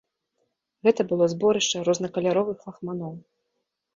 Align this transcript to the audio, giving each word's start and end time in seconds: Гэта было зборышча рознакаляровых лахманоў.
Гэта 0.87 1.01
было 1.09 1.27
зборышча 1.33 1.83
рознакаляровых 1.89 2.65
лахманоў. 2.69 3.13